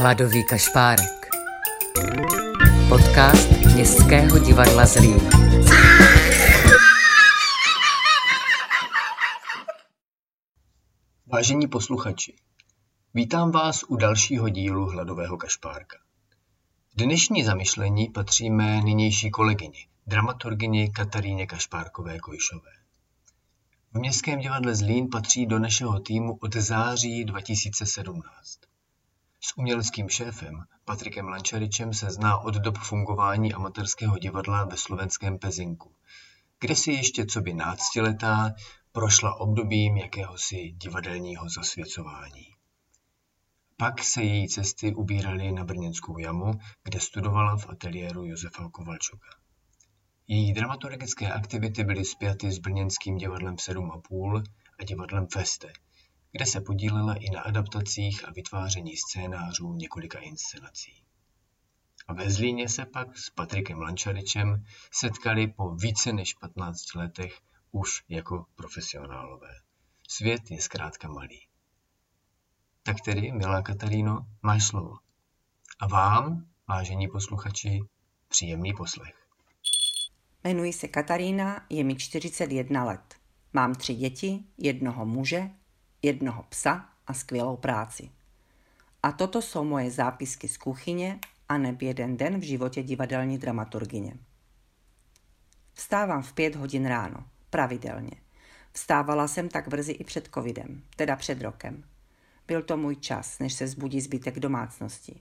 [0.00, 1.28] Hladový kašpárek.
[2.88, 5.20] Podcast Městského divadla Zlín.
[11.26, 12.36] Vážení posluchači,
[13.14, 15.96] vítám vás u dalšího dílu Hladového kašpárka.
[16.96, 22.72] Dnešní zamyšlení patří mé nynější kolegyni, dramaturgyni Kataríně Kašpárkové-Kojšové.
[23.92, 28.69] V Městském divadle Zlín patří do našeho týmu od září 2017.
[29.42, 35.94] S uměleckým šéfem Patrikem Lančaričem se zná od dob fungování amatérského divadla ve slovenském Pezinku,
[36.60, 38.54] kde si ještě co by náctiletá
[38.92, 42.46] prošla obdobím jakéhosi divadelního zasvěcování.
[43.76, 46.52] Pak se její cesty ubíraly na Brněnskou jamu,
[46.84, 49.28] kde studovala v ateliéru Josefa Kovalčuka.
[50.28, 54.42] Její dramaturgické aktivity byly spjaty s brněnským divadlem 7,5
[54.80, 55.72] a divadlem Feste,
[56.32, 61.02] kde se podílela i na adaptacích a vytváření scénářů několika inscenací.
[62.14, 67.40] Ve Zlíně se pak s Patrikem Lančaričem setkali po více než 15 letech
[67.72, 69.50] už jako profesionálové.
[70.08, 71.46] Svět je zkrátka malý.
[72.82, 74.98] Tak tedy, milá Kataríno, máš slovo.
[75.80, 77.80] A vám, vážení posluchači,
[78.28, 79.26] příjemný poslech.
[80.44, 83.14] Jmenuji se Katarína, je mi 41 let.
[83.52, 85.50] Mám tři děti, jednoho muže,
[86.02, 88.10] jednoho psa a skvělou práci.
[89.02, 94.14] A toto jsou moje zápisky z kuchyně a neb jeden den v životě divadelní dramaturgyně.
[95.74, 98.10] Vstávám v pět hodin ráno, pravidelně.
[98.72, 101.84] Vstávala jsem tak brzy i před covidem, teda před rokem.
[102.46, 105.20] Byl to můj čas, než se zbudí zbytek domácnosti.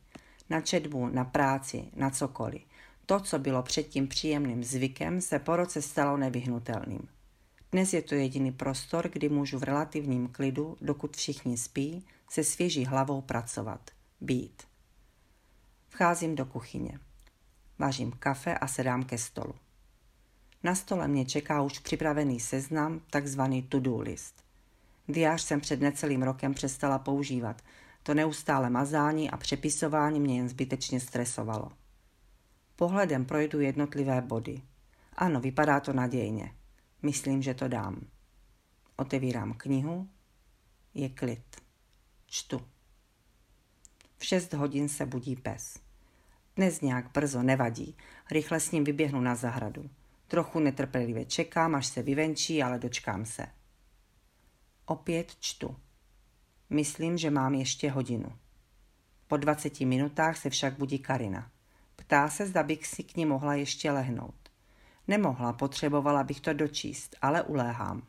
[0.49, 2.61] Na četbu, na práci, na cokoliv.
[3.05, 7.08] To, co bylo předtím příjemným zvykem, se po roce stalo nevyhnutelným.
[7.71, 12.85] Dnes je to jediný prostor, kdy můžu v relativním klidu, dokud všichni spí, se svěží
[12.85, 13.91] hlavou pracovat.
[14.21, 14.63] Být.
[15.89, 16.99] Vcházím do kuchyně.
[17.79, 19.53] Vážím kafe a sedám ke stolu.
[20.63, 24.43] Na stole mě čeká už připravený seznam, takzvaný to-do list.
[25.08, 27.61] Diář jsem před necelým rokem přestala používat.
[28.03, 31.71] To neustále mazání a přepisování mě jen zbytečně stresovalo.
[32.75, 34.61] Pohledem projdu jednotlivé body.
[35.13, 36.53] Ano, vypadá to nadějně.
[37.02, 38.08] Myslím, že to dám.
[38.95, 40.10] Otevírám knihu.
[40.93, 41.61] Je klid.
[42.26, 42.61] Čtu.
[44.17, 45.80] V šest hodin se budí pes.
[46.55, 47.98] Dnes nějak brzo nevadí.
[48.32, 49.89] Rychle s ním vyběhnu na zahradu.
[50.27, 53.48] Trochu netrpělivě čekám, až se vyvenčí, ale dočkám se.
[54.86, 55.76] Opět čtu.
[56.70, 58.38] Myslím, že mám ještě hodinu.
[59.27, 61.52] Po 20 minutách se však budí Karina.
[61.95, 64.39] Ptá se, zda bych si k ní mohla ještě lehnout.
[65.09, 68.03] Nemohla, potřebovala bych to dočíst, ale uléhám.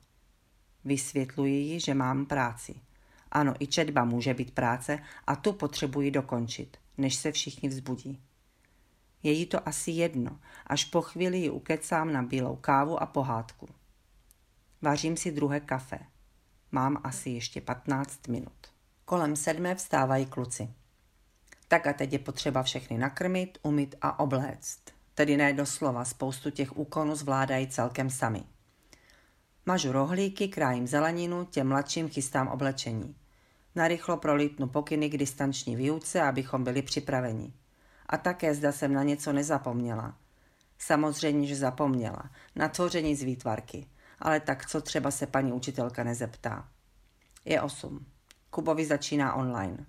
[0.85, 2.75] Vysvětluji ji, že mám práci.
[3.31, 8.21] Ano, i četba může být práce a tu potřebuji dokončit, než se všichni vzbudí.
[9.23, 13.69] Je jí to asi jedno, až po chvíli ji ukecám na bílou kávu a pohádku.
[14.83, 15.99] Vařím si druhé kafe.
[16.73, 18.73] Mám asi ještě 15 minut.
[19.05, 20.75] Kolem sedmé vstávají kluci.
[21.69, 25.00] Tak a teď je potřeba všechny nakrmit, umyt a obléct.
[25.21, 28.43] Tedy ne doslova, spoustu těch úkonů zvládají celkem sami.
[29.67, 33.15] Mažu rohlíky, krájím zeleninu, těm mladším chystám oblečení.
[33.75, 37.53] Narychlo prolítnu pokyny k distanční výuce, abychom byli připraveni.
[38.07, 40.17] A také zda jsem na něco nezapomněla.
[40.79, 42.31] Samozřejmě, že zapomněla.
[42.57, 43.87] Na tvoření z výtvarky.
[44.19, 46.69] Ale tak co třeba se paní učitelka nezeptá.
[47.45, 48.07] Je osm.
[48.51, 49.87] Kubovi začíná online.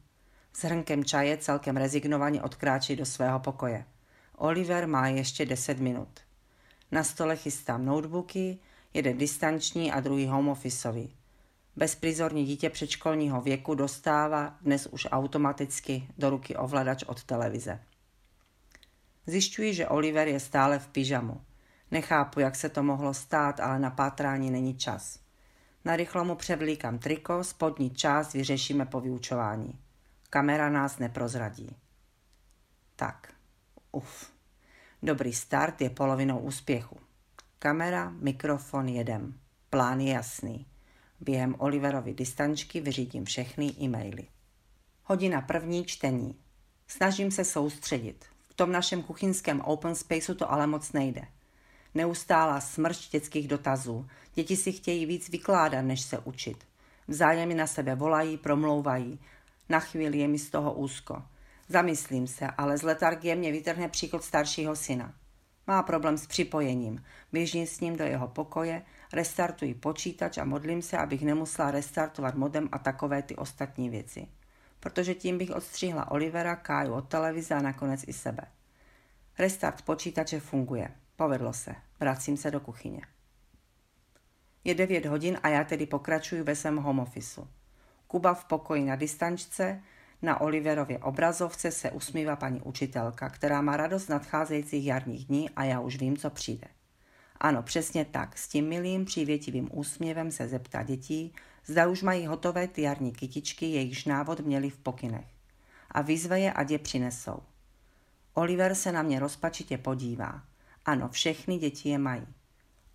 [0.54, 3.86] S hrnkem čaje celkem rezignovaně odkráčí do svého pokoje.
[4.42, 6.20] Oliver má ještě 10 minut.
[6.92, 8.60] Na stole chystám notebooky,
[8.94, 11.16] jeden distanční a druhý home officeový.
[11.76, 17.80] Bezprizorní dítě předškolního věku dostává dnes už automaticky do ruky ovladač od televize.
[19.26, 21.42] Zjišťuji, že Oliver je stále v pyžamu.
[21.92, 25.20] Nechápu, jak se to mohlo stát, ale na pátrání není čas.
[25.86, 29.80] Narychlo mu převlíkám triko, spodní část vyřešíme po vyučování.
[30.30, 31.76] Kamera nás neprozradí.
[32.96, 33.34] Tak,
[33.92, 34.32] uf.
[35.04, 36.98] Dobrý start je polovinou úspěchu.
[37.60, 39.34] Kamera, mikrofon, jedem.
[39.70, 40.66] Plán je jasný.
[41.20, 44.28] Během Oliverovy distančky vyřídím všechny e-maily.
[45.04, 46.36] Hodina první čtení.
[46.88, 48.26] Snažím se soustředit.
[48.50, 51.28] V tom našem kuchyňském open spaceu to ale moc nejde.
[51.94, 54.08] Neustálá smršť dětských dotazů.
[54.34, 56.58] Děti si chtějí víc vykládat, než se učit.
[57.08, 59.20] Vzájemně na sebe volají, promlouvají.
[59.70, 61.24] Na chvíli je mi z toho úzko.
[61.72, 65.14] Zamyslím se, ale z letargie mě vytrhne příchod staršího syna.
[65.68, 67.04] Má problém s připojením.
[67.32, 68.82] Běžím s ním do jeho pokoje,
[69.14, 74.28] restartuji počítač a modlím se, abych nemusela restartovat modem a takové ty ostatní věci.
[74.82, 78.44] protože tím bych odstřihla Olivera, Káju od televize a nakonec i sebe.
[79.40, 80.92] Restart počítače funguje.
[81.16, 81.76] Povedlo se.
[82.00, 83.02] Vracím se do kuchyně.
[84.64, 87.48] Je 9 hodin a já tedy pokračuji ve svém home officeu.
[88.08, 89.82] Kuba v pokoji na distančce,
[90.22, 95.80] na Oliverově obrazovce se usmívá paní učitelka, která má radost nadcházejících jarních dní a já
[95.80, 96.68] už vím, co přijde.
[97.40, 101.34] Ano, přesně tak, s tím milým přívětivým úsměvem se zeptá dětí,
[101.66, 105.28] zda už mají hotové ty jarní kytičky, jejichž návod měli v pokynech.
[105.92, 107.40] A vyzve je, ať je přinesou.
[108.34, 110.42] Oliver se na mě rozpačitě podívá.
[110.86, 112.28] Ano, všechny děti je mají.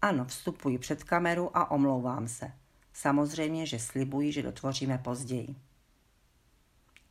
[0.03, 2.53] Ano, vstupuji před kameru a omlouvám se.
[2.93, 5.57] Samozřejmě, že slibuji, že dotvoříme později.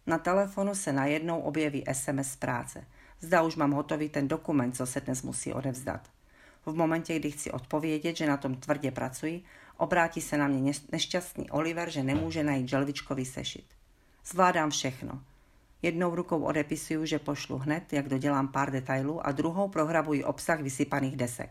[0.08, 2.86] Na telefonu se najednou objeví SMS z práce.
[3.20, 6.10] Zda už mám hotový ten dokument, co se dnes musí odevzdat.
[6.66, 9.44] V momentě, kdy chci odpovědět, že na tom tvrdě pracuji,
[9.78, 13.66] obrátí se na mě nešťastný Oliver, že nemůže najít želvičkový sešit.
[14.26, 15.22] Zvládám všechno.
[15.82, 21.18] Jednou rukou odepisuju, že pošlu hned, jak dodělám pár detailů a druhou prohrabuji obsah vysypaných
[21.18, 21.50] desek.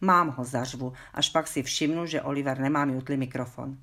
[0.00, 3.78] Mám ho zařvu, až pak si všimnu, že Oliver nemá mutli mikrofon.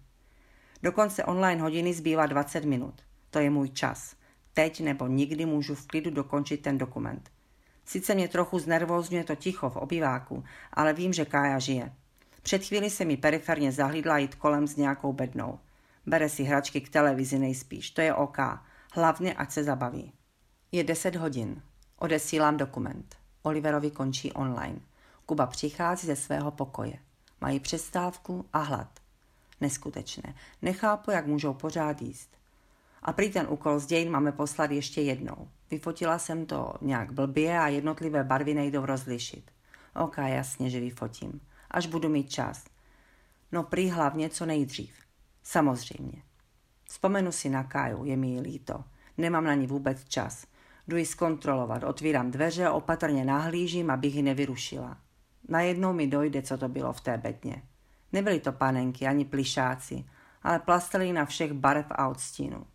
[0.83, 3.06] Do konce online hodiny zbývá 20 minut.
[3.29, 4.15] To je můj čas.
[4.53, 7.31] Teď nebo nikdy můžu v klidu dokončit ten dokument.
[7.85, 10.43] Sice mě trochu znervózňuje to ticho v obyváku,
[10.73, 11.93] ale vím, že Kája žije.
[12.41, 15.59] Před chvíli se mi periferně zahlídla jít kolem s nějakou bednou.
[16.05, 18.37] Bere si hračky k televizi nejspíš, to je OK.
[18.93, 20.13] Hlavně, ať se zabaví.
[20.71, 21.61] Je 10 hodin.
[21.99, 23.15] Odesílám dokument.
[23.43, 24.79] Oliverovi končí online.
[25.25, 26.93] Kuba přichází ze svého pokoje.
[27.41, 28.99] Mají přestávku a hlad.
[29.61, 30.35] Neskutečné.
[30.61, 32.36] Nechápu, jak můžou pořád jíst.
[33.07, 35.47] A prý ten úkol z dějin máme poslat ještě jednou.
[35.71, 39.51] Vyfotila jsem to nějak blbě a jednotlivé barvy nejdou rozlišit.
[39.95, 41.41] Ok, jasně, že vyfotím.
[41.71, 42.65] Až budu mít čas.
[43.51, 44.93] No prý hlavně co nejdřív.
[45.43, 46.21] Samozřejmě.
[46.83, 48.83] Vzpomenu si na Káju, je mi líto.
[49.17, 50.47] Nemám na ní vůbec čas.
[50.87, 54.97] Jdu ji zkontrolovat, otvírám dveře opatrně nahlížím, abych ji nevyrušila.
[55.49, 57.61] Najednou mi dojde, co to bylo v té bedně.
[58.13, 60.05] Nebyly to panenky ani plišáci,
[60.43, 62.65] ale plastelina všech barev a odstínů.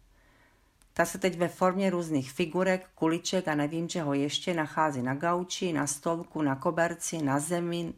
[0.94, 5.72] Ta se teď ve formě různých figurek, kuliček a nevím čeho ještě nachází na gauči,
[5.72, 7.92] na stolku, na koberci, na zemi.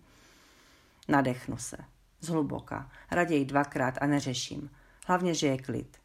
[1.08, 1.76] Nadechnu se.
[2.20, 2.90] Zhluboka.
[3.10, 4.70] Raději dvakrát a neřeším.
[5.06, 5.96] Hlavně, že je klid.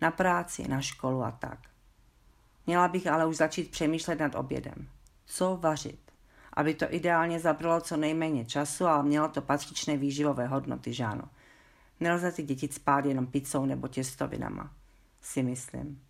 [0.00, 1.58] Na práci, na školu a tak.
[2.66, 4.88] Měla bych ale už začít přemýšlet nad obědem.
[5.26, 6.00] Co vařit?
[6.52, 11.24] Aby to ideálně zabralo co nejméně času a mělo to patřičné výživové hodnoty, že ano.
[12.00, 14.72] Nelze ty děti spát jenom pizzou nebo těstovinama.
[15.20, 16.07] Si myslím.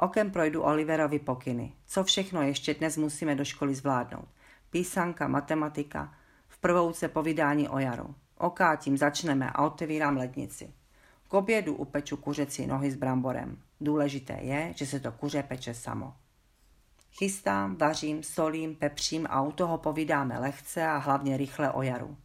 [0.00, 1.72] Okem projdu Oliverovi pokyny.
[1.86, 4.28] Co všechno ještě dnes musíme do školy zvládnout?
[4.70, 6.14] Písanka, matematika,
[6.48, 8.14] v prvouce povídání o jaru.
[8.38, 10.72] Oká tím začneme a otevírám lednici.
[11.28, 13.58] K obědu upeču kuřecí nohy s bramborem.
[13.80, 16.14] Důležité je, že se to kuře peče samo.
[17.12, 22.16] Chystám, vařím, solím, pepřím a u toho povídáme lehce a hlavně rychle o jaru.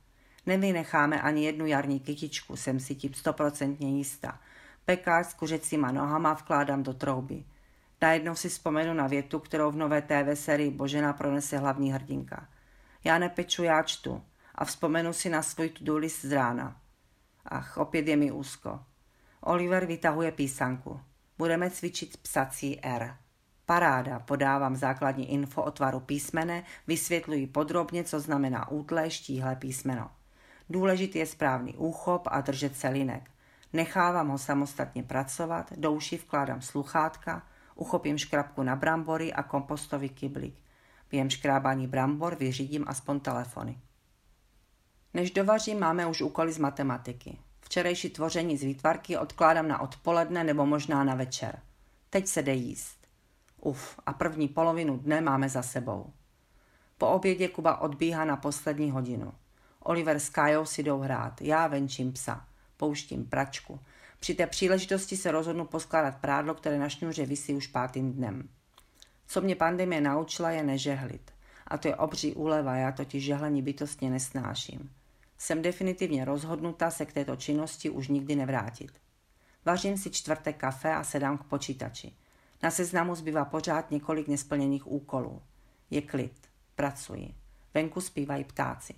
[0.46, 4.40] Nevynecháme ani jednu jarní kytičku, jsem si tím stoprocentně jistá.
[4.86, 7.44] Pekář s kuřecíma nohama vkládám do trouby.
[8.04, 12.48] Najednou si vzpomenu na větu, kterou v nové TV sérii Božena pronese hlavní hrdinka.
[13.04, 14.24] Já nepeču, já čtu.
[14.56, 16.76] A vzpomenu si na svůj to list z rána.
[17.46, 18.80] Ach, opět je mi úzko.
[19.42, 21.00] Oliver vytahuje písanku.
[21.38, 23.18] Budeme cvičit psací R.
[23.66, 30.12] Paráda, podávám základní info o tvaru písmene, vysvětluji podrobně, co znamená útlé štíhlé písmeno.
[30.70, 33.32] Důležitý je správný úchop a držet se linek.
[33.74, 37.44] Nechávám ho samostatně pracovat, do uší vkládám sluchátka,
[37.76, 40.56] uchopím škrabku na brambory a kompostový kyblík.
[41.10, 43.80] Během škrábání brambor vyřídím aspoň telefony.
[45.14, 47.38] Než dovařím, máme už úkoly z matematiky.
[47.62, 51.60] Včerejší tvoření z výtvarky odkládám na odpoledne nebo možná na večer.
[52.10, 53.08] Teď se jde jíst.
[53.62, 56.14] Uf, a první polovinu dne máme za sebou.
[56.98, 59.34] Po obědě Kuba odbíhá na poslední hodinu.
[59.80, 62.46] Oliver s Kajou si jdou hrát, já venčím psa,
[62.78, 63.80] pouštím pračku.
[64.24, 68.50] Při té příležitosti se rozhodnu poskládat prádlo, které na šňůře visí už pátým dnem.
[69.28, 71.32] Co mě pandemie naučila je nežehlit.
[71.68, 74.92] A to je obří úleva, já totiž žehlení bytostně nesnáším.
[75.38, 78.92] Jsem definitivně rozhodnuta se k této činnosti už nikdy nevrátit.
[79.66, 82.14] Vařím si čtvrté kafe a sedám k počítači.
[82.62, 85.42] Na seznamu zbývá pořád několik nesplněných úkolů.
[85.90, 86.48] Je klid.
[86.76, 87.34] Pracuji.
[87.74, 88.94] Venku zpívají ptáci.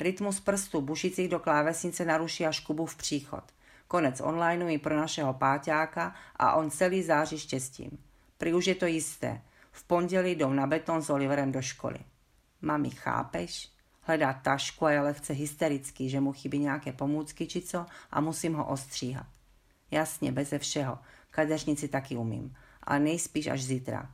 [0.00, 3.57] Rytmus prstů bušících do klávesnice naruší až v příchod.
[3.88, 7.90] Konec onlineu i pro našeho páťáka a on celý září štěstím.
[8.38, 9.42] Prý už je to jisté.
[9.72, 11.98] V pondělí jdou na beton s Oliverem do školy.
[12.62, 13.72] Mami, chápeš?
[14.00, 18.54] Hledá tašku a je lehce hysterický, že mu chybí nějaké pomůcky či co a musím
[18.54, 19.26] ho ostříhat.
[19.90, 20.98] Jasně, beze všeho.
[21.30, 24.10] Kadeřnici taky umím, ale nejspíš až zítra.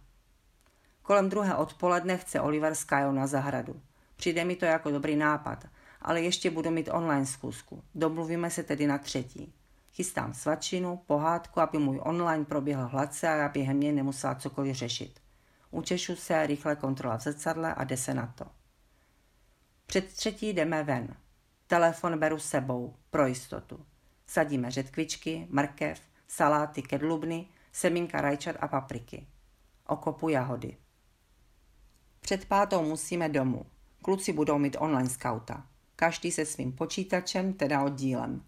[1.02, 3.80] Kolem druhé odpoledne chce Oliver s Kajou na zahradu.
[4.16, 5.64] Přijde mi to jako dobrý nápad,
[6.02, 7.82] ale ještě budu mít online zkusku.
[7.94, 9.52] Domluvíme se tedy na třetí.
[9.94, 15.20] Chystám svačinu, pohádku, aby můj online proběhl hladce a aby mě nemusela cokoliv řešit.
[15.70, 18.44] Učešu se, rychle kontrola v zrcadle a jde se na to.
[19.86, 21.16] Před třetí jdeme ven.
[21.66, 23.86] Telefon beru sebou, pro jistotu.
[24.26, 29.26] Sadíme řetkvičky, mrkev, saláty, kedlubny, semínka rajčat a papriky.
[29.86, 30.76] Okopu jahody.
[32.20, 33.66] Před pátou musíme domů.
[34.02, 35.66] Kluci budou mít online skauta.
[35.96, 38.44] Každý se svým počítačem, teda oddílem.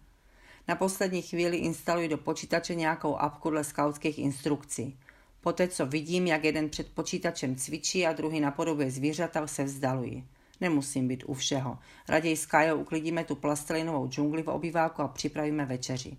[0.67, 4.99] Na poslední chvíli instaluji do počítače nějakou apku dle skautských instrukcí.
[5.41, 10.23] Poté, co vidím, jak jeden před počítačem cvičí a druhý napodobuje zvířata, se vzdaluji.
[10.61, 11.77] Nemusím být u všeho.
[12.09, 16.17] Raději s Kajou uklidíme tu plastelinovou džungli v obýváku a připravíme večeři.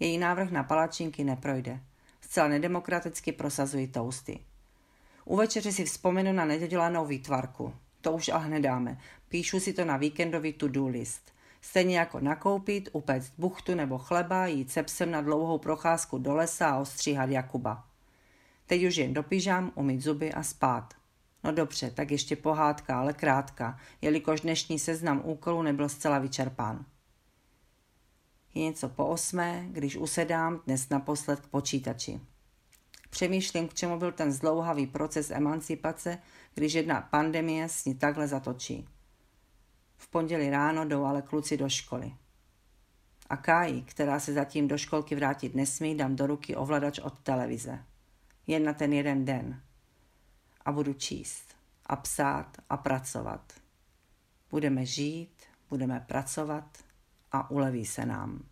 [0.00, 1.80] Její návrh na palačinky neprojde.
[2.20, 4.40] Zcela nedemokraticky prosazují tousty.
[5.24, 7.74] U večeře si vzpomenu na nedodělanou výtvarku.
[8.00, 8.98] To už ale nedáme.
[9.28, 11.32] Píšu si to na víkendový to-do list.
[11.60, 16.70] Stejně jako nakoupit, upéct buchtu nebo chleba, jít se psem na dlouhou procházku do lesa
[16.70, 17.84] a ostříhat Jakuba.
[18.66, 20.94] Teď už jen do pyžám, umít zuby a spát.
[21.44, 26.84] No dobře, tak ještě pohádka, ale krátká, jelikož dnešní seznam úkolů nebyl zcela vyčerpán.
[28.54, 32.20] Je něco po osmé, když usedám dnes naposled k počítači.
[33.10, 36.18] Přemýšlím, k čemu byl ten zdlouhavý proces emancipace,
[36.54, 38.88] když jedna pandemie s ní takhle zatočí.
[40.00, 42.12] V pondělí ráno jdou ale kluci do školy.
[43.30, 47.84] A Káji, která se zatím do školky vrátit nesmí, dám do ruky ovladač od televize.
[48.46, 49.62] Jen na ten jeden den.
[50.64, 53.52] A budu číst a psát a pracovat.
[54.50, 56.78] Budeme žít, budeme pracovat
[57.32, 58.44] a uleví se nám.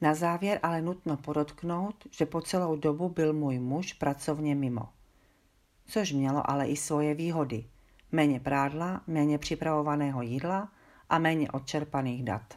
[0.00, 4.88] Na závěr ale nutno podotknout, že po celou dobu byl můj muž pracovně mimo.
[5.86, 7.64] Což mělo ale i svoje výhody.
[8.12, 10.68] Méně prádla, méně připravovaného jídla
[11.10, 12.54] a méně odčerpaných dat.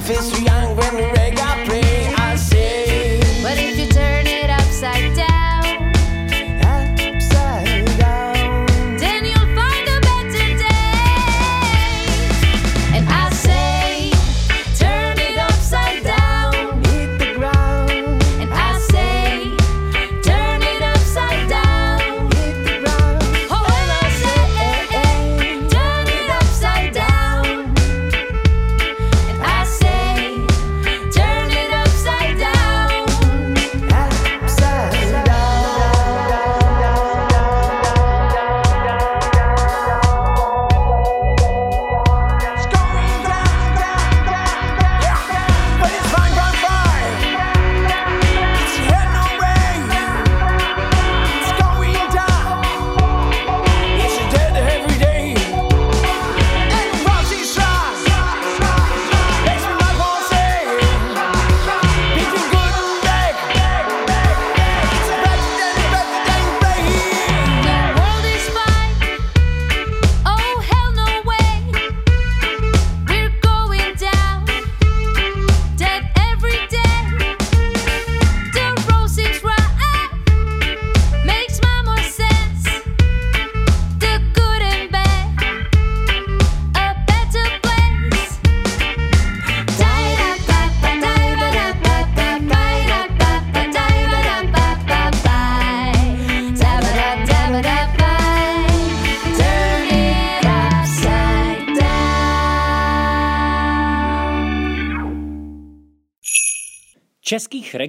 [0.00, 1.19] I feel so young when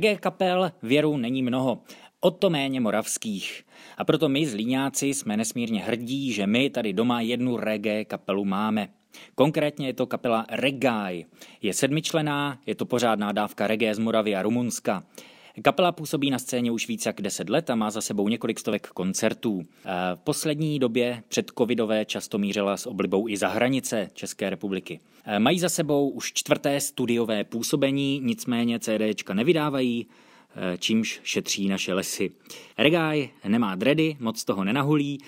[0.02, 1.82] reggae kapel věru není mnoho,
[2.20, 3.66] o to méně moravských.
[3.98, 8.90] A proto my zlíňáci jsme nesmírně hrdí, že my tady doma jednu reggae kapelu máme.
[9.36, 11.24] Konkrétně je to kapela Reggae.
[11.62, 15.04] Je sedmičlená, je to pořádná dávka reggae z Moravy a Rumunska.
[15.62, 18.88] Kapela působí na scéně už více jak 10 let a má za sebou několik stovek
[18.88, 19.62] koncertů.
[20.16, 25.00] V poslední době před covidové často mířila s oblibou i za hranice České republiky.
[25.40, 30.08] Mají za sebou už čtvrté studiové působení, nicméně CDčka nevydávají,
[30.80, 32.32] čímž šetří naše lesy.
[32.78, 35.20] Reggae nemá dredy, moc toho nenahulí,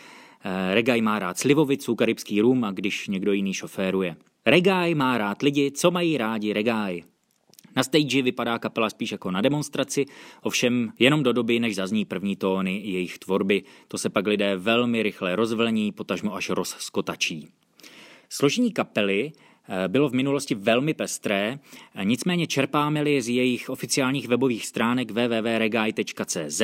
[0.74, 4.16] Reggae má rád slivovicu, karibský rum a když někdo jiný šoféruje.
[4.46, 7.02] Reggae má rád lidi, co mají rádi reggae.
[7.76, 10.06] Na stage vypadá kapela spíš jako na demonstraci,
[10.42, 13.64] ovšem jenom do doby, než zazní první tóny jejich tvorby.
[13.88, 17.48] To se pak lidé velmi rychle rozvlní, potažmo až rozskotačí.
[18.30, 19.32] Složení kapely
[19.68, 21.60] eh, bylo v minulosti velmi pestré,
[22.04, 26.62] nicméně čerpáme-li z jejich oficiálních webových stránek www.regai.cz.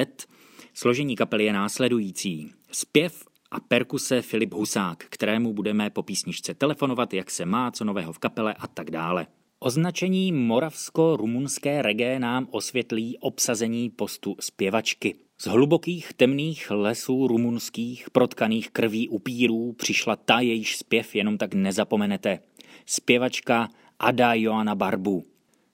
[0.73, 2.51] Složení kapely je následující.
[2.71, 8.13] Zpěv a perkuse Filip Husák, kterému budeme po písničce telefonovat, jak se má, co nového
[8.13, 9.27] v kapele a tak dále.
[9.61, 15.15] Označení moravsko-rumunské reggae nám osvětlí obsazení postu zpěvačky.
[15.37, 22.39] Z hlubokých temných lesů rumunských, protkaných krví upírů, přišla ta, jejíž zpěv jenom tak nezapomenete.
[22.85, 23.69] Zpěvačka
[23.99, 25.23] Ada Joana Barbu.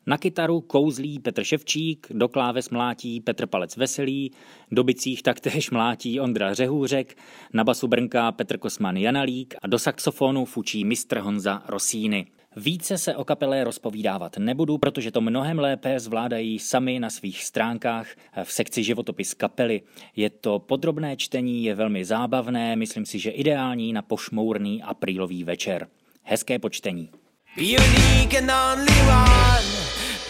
[0.06, 4.32] Na kytaru kouzlí Petr Ševčík, do kláves mlátí Petr Palec Veselý,
[4.71, 7.17] do bicích taktéž mlátí Ondra Řehůřek,
[7.54, 12.28] na basu brnká Petr Kosman Janalík a do saxofonu fučí mistr Honza Rosíny.
[12.58, 18.08] Více se o kapele rozpovídávat nebudu, protože to mnohem lépe zvládají sami na svých stránkách
[18.44, 19.82] v sekci životopis kapely.
[20.15, 25.88] Je to podrobné čtení, je velmi zábavné, myslím si, že ideální na pošmourný aprílový večer.
[26.24, 27.10] Hezké počtení.
[27.58, 29.68] Unique and only one,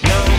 [0.04, 0.36] no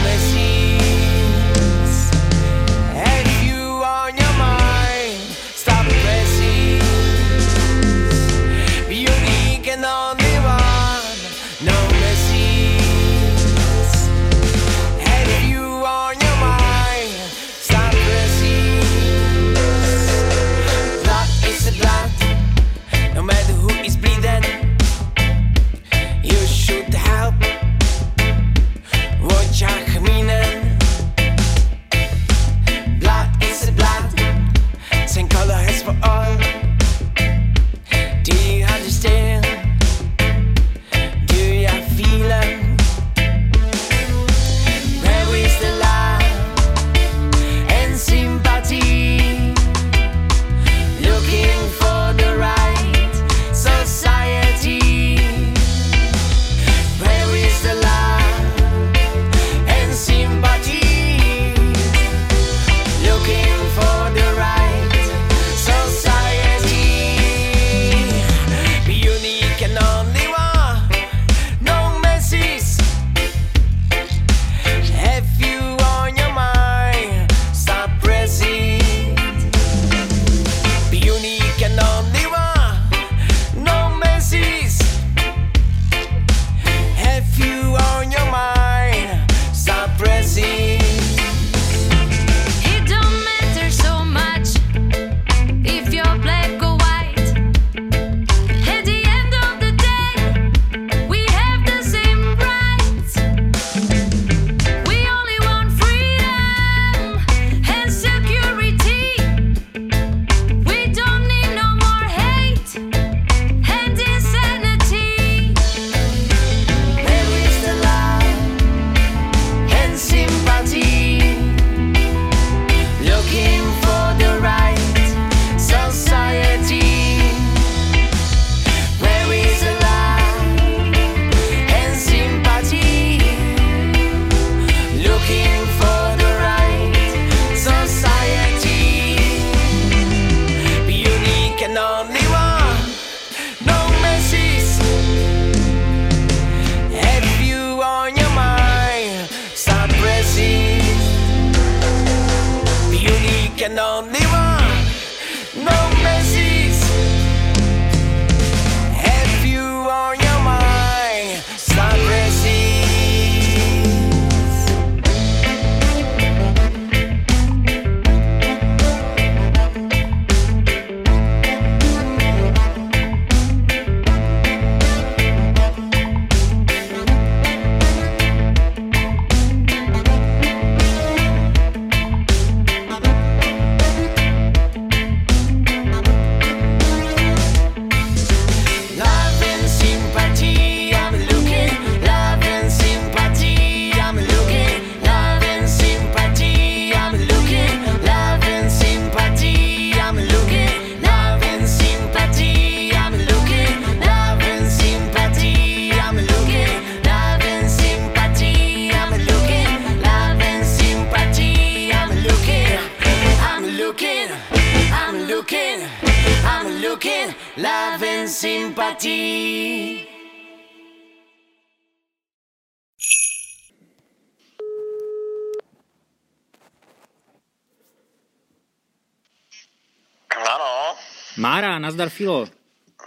[231.47, 232.47] Mára, nazdar Filo.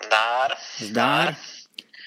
[0.09, 0.55] dár.
[0.77, 1.35] Zdár.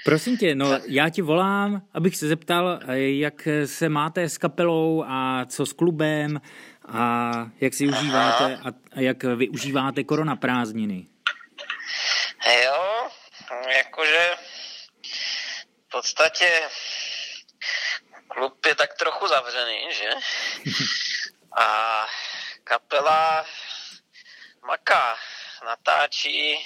[0.04, 5.04] Prosím tě, no já ti volám, abych se zeptal, eh, jak se máte s kapelou
[5.08, 6.40] a co s klubem
[6.88, 11.06] a jak si užíváte a a jak využíváte korona prázdniny.
[12.64, 13.08] Jo,
[13.76, 14.30] jakože
[15.86, 16.60] v podstatě
[18.28, 20.10] klub je tak trochu zavřený, že?
[21.58, 22.06] A
[22.64, 23.44] kapela
[24.66, 25.16] maká,
[25.64, 26.58] natáčí,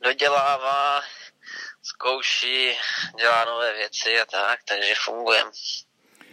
[0.00, 1.02] dodělává,
[1.82, 2.78] zkouší,
[3.18, 5.50] dělá nové věci a tak, takže fungujeme.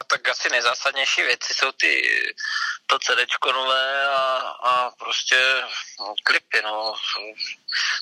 [0.07, 2.01] Tak asi nejzásadnější věci jsou ty
[2.89, 5.35] to CDčko nové a, a prostě
[5.99, 6.93] no, klipy, no.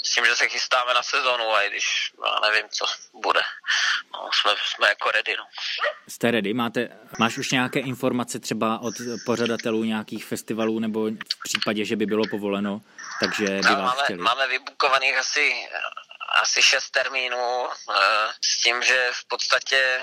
[0.03, 3.41] S tím, že se chystáme na sezonu a i když já nevím, co bude.
[4.13, 5.43] No, jsme, jsme jako ready, no.
[6.07, 6.53] Jste ready?
[6.53, 8.93] Máte, máš už nějaké informace třeba od
[9.25, 12.81] pořadatelů nějakých festivalů nebo v případě, že by bylo povoleno,
[13.19, 14.19] takže by No, vás máme, chtěli?
[14.19, 15.69] máme vybukovaných asi,
[16.41, 17.95] asi šest termínů eh,
[18.41, 20.01] s tím, že v podstatě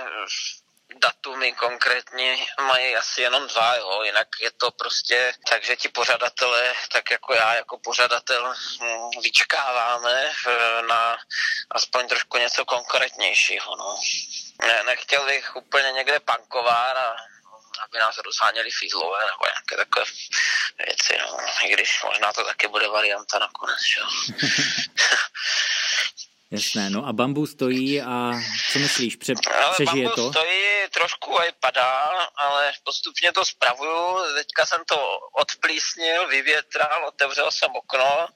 [1.00, 6.74] datumy konkrétně mají asi jenom dva, jo, jinak je to prostě tak, že ti pořadatelé,
[6.92, 11.16] tak jako já jako pořadatel hm, vyčkáváme eh, na
[11.70, 14.00] aspoň trošku něco konkrétnějšího, no.
[14.66, 17.16] Ne, nechtěl bych úplně někde pankovat a
[17.83, 20.05] aby nás rozháněli fízlové nebo nějaké takové
[20.87, 21.37] věci, no.
[21.65, 24.07] I když možná to taky bude varianta nakonec, jo.
[26.55, 28.33] Jasné, no a bambu stojí a
[28.73, 30.31] co myslíš, pře- Ale přežije to?
[30.33, 31.93] stojí trošku a padá,
[32.37, 34.35] ale postupně to spravuju.
[34.35, 38.29] Teďka jsem to odplísnil, vyvětral, otevřel jsem okno,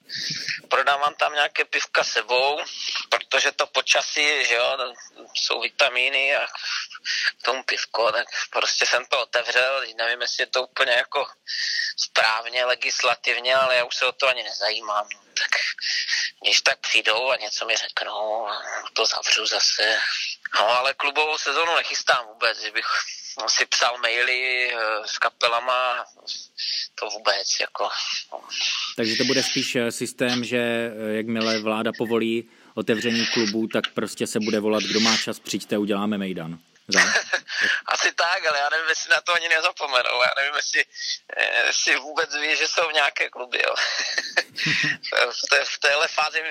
[0.68, 2.60] prodávám tam nějaké pivka sebou,
[3.08, 4.76] protože to počasí, že jo,
[5.34, 6.46] jsou vitamíny a
[7.40, 11.26] k tomu pivko, tak prostě jsem to otevřel, nevím, jestli je to úplně jako
[11.96, 15.08] správně legislativně, ale já už se o to ani nezajímám.
[15.38, 15.50] Tak
[16.42, 18.48] když tak přijdou a něco mi řeknou,
[18.92, 19.98] to zavřu zase.
[20.54, 22.86] No ale klubovou sezonu nechystám vůbec, že bych
[23.46, 26.04] si psal maily eh, s kapelama,
[26.94, 27.88] to vůbec, jako.
[28.32, 28.40] no.
[28.96, 34.26] Takže to bude spíš eh, systém, že eh, jakmile vláda povolí otevření klubu, tak prostě
[34.26, 36.58] se bude volat, kdo má čas, přijďte, uděláme mejdan.
[37.86, 40.22] Asi tak, ale já nevím, jestli na to ani nezapomenou.
[40.22, 40.84] Já nevím, jestli,
[41.66, 43.58] jestli vůbec ví, že jsou nějaké kluby.
[43.66, 43.74] Jo.
[45.32, 46.42] v, té, v téhle fázi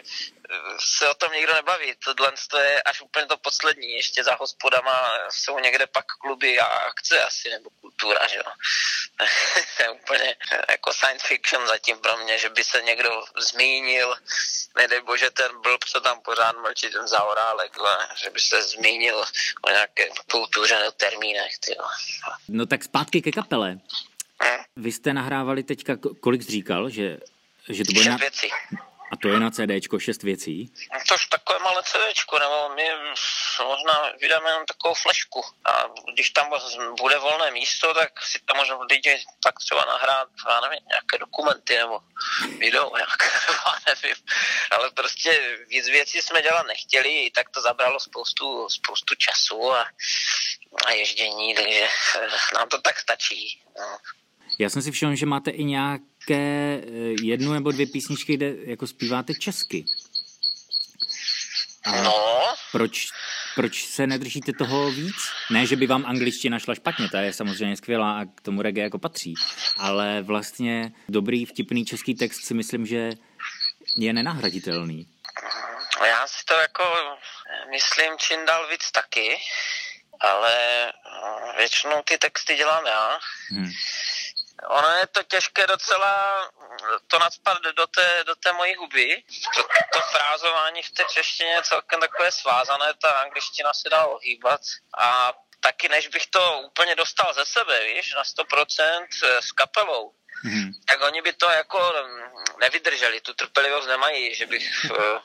[0.80, 1.94] se o tom nikdo nebaví.
[2.06, 3.94] Tohle to je až úplně to poslední.
[3.94, 8.52] Ještě za hospodama jsou někde pak kluby a akce asi, nebo kultura, že jo.
[9.78, 10.36] to je úplně
[10.70, 14.16] jako science fiction zatím pro mě, že by se někdo zmínil,
[14.78, 19.26] nedej bože ten blb, co tam pořád mlčí, ten zaorálek, ale že by se zmínil
[19.62, 21.84] o nějaké kultuře nebo termínech, tyjo.
[22.48, 23.78] No tak zpátky ke kapele.
[24.44, 27.18] Hm, Vy jste nahrávali teďka, ko- kolik jsi říkal, že,
[27.70, 28.50] že to bude šest na, věcí.
[29.12, 30.74] a to je na CDčko, šest věcí.
[30.94, 32.84] No To už takové malé CDčko, nebo my
[33.64, 35.42] možná vydáme jenom takovou flešku.
[35.66, 36.50] A když tam
[37.02, 41.78] bude volné místo, tak si tam možná lidi tak třeba nahrát, já nevím, nějaké dokumenty
[41.78, 42.00] nebo
[42.58, 44.16] video nějaké, nebo já nevím.
[44.72, 49.88] Ale prostě víc věcí jsme dělat nechtěli, i tak to zabralo spoustu, spoustu času a,
[50.86, 51.88] a ježdění, takže
[52.22, 53.62] eh, nám to tak stačí.
[53.80, 53.98] No.
[54.60, 58.88] Já jsem si všiml, že máte i nějaké eh, jednu nebo dvě písničky, kde jako
[58.88, 59.86] zpíváte česky.
[61.86, 63.08] A no, proč,
[63.56, 65.16] proč se nedržíte toho víc?
[65.50, 68.84] Ne, že by vám angličtina šla špatně, ta je samozřejmě skvělá a k tomu reggae
[68.84, 69.34] jako patří,
[69.78, 73.12] ale vlastně dobrý vtipný český text si myslím, že
[73.96, 75.08] je nenahraditelný.
[76.08, 76.84] Já si to jako
[77.72, 79.38] myslím čím dál víc taky,
[80.20, 80.54] ale
[80.88, 83.20] eh, většinou ty texty dělám já.
[83.52, 83.72] Hm.
[84.64, 86.42] Ono je to těžké docela
[87.08, 89.24] to nadspat do té, do té mojí huby.
[89.56, 94.62] To, to frázování v té češtině je celkem takové svázané, ta angličtina se dá ohýbat
[94.98, 99.08] a taky než bych to úplně dostal ze sebe, víš, na 100%
[99.40, 100.72] s kapelou, Hm.
[100.86, 105.20] tak oni by to jako mm, nevydrželi, tu trpělivost nemají, že bych eh,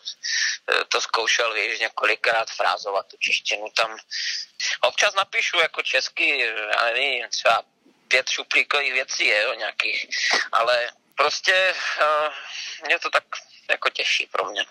[0.69, 3.97] eh, to zkoušel, víš, několikrát frázovat tu češtinu tam.
[4.81, 6.39] Občas napíšu jako česky,
[6.77, 7.63] já nevím, třeba
[8.13, 10.07] pět šuplíkových věcí, je, jo, nějakých,
[10.53, 12.33] ale prostě uh,
[12.87, 13.25] mě to tak
[13.71, 14.65] jako těší pro mě.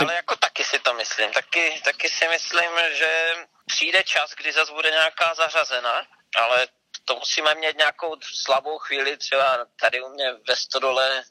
[0.00, 3.34] Ale jako taky si to myslím, taky, taky si myslím, že
[3.66, 6.06] přijde čas, kdy zase bude nějaká zařazena,
[6.36, 6.68] ale
[7.04, 11.24] to musíme mít nějakou slabou chvíli, třeba tady u mě ve stodole,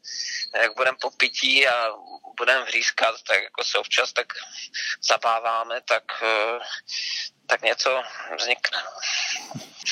[0.56, 1.92] jak budeme po pití a
[2.38, 4.28] budeme vřískat, tak jako se občas tak
[5.02, 6.60] zabáváme, tak, eh,
[7.48, 8.02] tak něco
[8.40, 8.78] vznikne.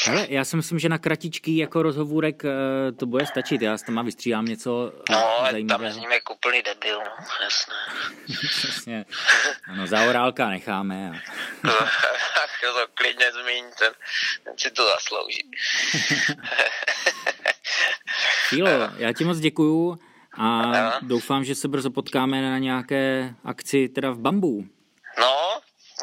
[0.10, 3.62] Ale já si myslím, že na kratičký jako rozhovůrek eh, to bude stačit.
[3.62, 5.94] Já tam vystřídám něco eh, No, ale tam zajímavého.
[5.94, 7.76] zním jako úplný debil, no, jasné.
[8.50, 9.06] Přesně.
[9.68, 11.12] Ano, za orálka necháme.
[11.64, 11.70] A...
[11.70, 12.02] Ach,
[12.62, 13.94] to klidně zmíň, ten,
[14.44, 15.52] ten si to zaslouží.
[18.50, 20.00] Fílo, já ti moc děkuju
[20.38, 24.66] a doufám, že se brzo potkáme na nějaké akci teda v Bambu.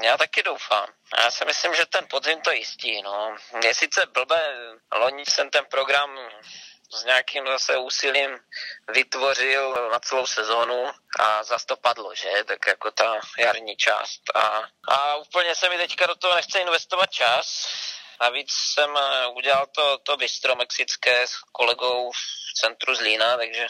[0.08, 0.86] Já taky doufám.
[1.18, 3.36] Já si myslím, že ten podzim to jistí, no.
[3.64, 4.42] Je sice blbé,
[4.92, 6.18] loni jsem ten program
[6.92, 8.30] s nějakým zase úsilím
[8.94, 10.84] vytvořil na celou sezónu
[11.20, 12.30] a zas to padlo, že?
[12.46, 14.20] Tak jako ta jarní část.
[14.34, 17.66] A, a úplně se mi teďka do toho nechce investovat čas.
[18.20, 23.66] Navíc jsem eh, udělal to, to bistro mexické s kolegou v centru Zlína, takže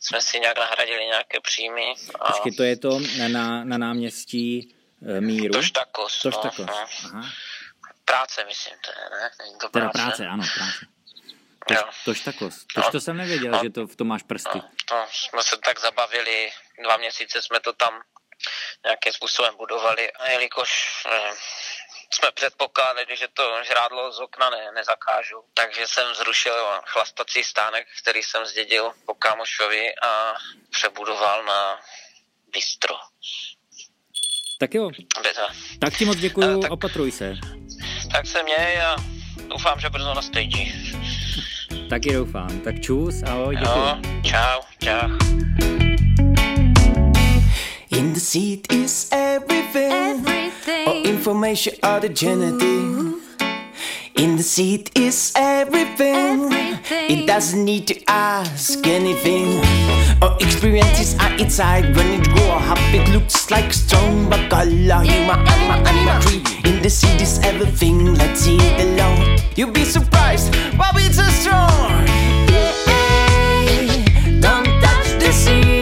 [0.00, 1.94] jsme si nějak nahradili nějaké příjmy.
[2.20, 4.76] A Počkej, to je to na, na náměstí
[5.20, 5.52] Míru.
[5.54, 6.22] tož takos.
[6.22, 6.66] Tož no, takos.
[6.66, 6.86] no.
[7.14, 7.30] Aha.
[8.04, 9.30] Práce, myslím, to je, ne?
[9.38, 10.06] Není to Teda práce.
[10.06, 10.86] práce, ano, práce.
[11.68, 11.82] Tož, Jo.
[12.04, 12.64] tož takos.
[12.74, 12.90] Tož No.
[12.92, 13.60] to jsem nevěděl, No.
[13.64, 14.50] že to v tom máš prsty.
[14.58, 16.50] No, to jsme se tak zabavili,
[16.82, 18.02] dva měsíce jsme to tam
[18.84, 21.32] nějakým způsobem budovali a jelikož eh,
[22.14, 28.22] jsme předpokládali, že to žrádlo z okna ne, nezakážu, takže jsem zrušil chlastací stánek, který
[28.22, 30.34] jsem zdědil po kámošovi a
[30.70, 31.80] přebudoval na
[32.52, 32.94] bistro.
[34.58, 34.90] Tak jo,
[35.22, 35.40] Beta.
[35.78, 37.34] tak ti moc děkuju, Eh, tak- opatruj se.
[38.12, 38.96] Tak se měj a
[39.48, 40.72] doufám, že brzo na stage.
[41.90, 42.60] Taky doufám.
[42.60, 43.76] Tak čus, ahoj, děkuju.
[43.84, 45.08] Jo, čau, čau.
[47.98, 50.88] In the seat is everything, Everything.
[50.88, 53.05] or information or the genitive.
[54.16, 56.50] In the seat is everything.
[56.50, 57.10] Everything.
[57.10, 59.60] It doesn't need to ask anything.
[60.22, 62.78] Oh, Our experiences are inside when it grow up.
[62.94, 66.42] It looks like stone, but color you my anima anima tree.
[66.64, 68.14] In the seat is everything.
[68.14, 69.38] Let's see it alone.
[69.54, 70.54] You'll be surprised.
[70.78, 72.06] Why so strong?
[72.48, 73.92] Yeah,
[74.40, 75.75] don't touch the seat.